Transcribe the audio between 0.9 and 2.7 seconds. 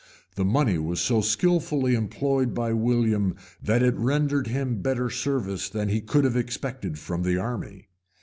so skilfully employed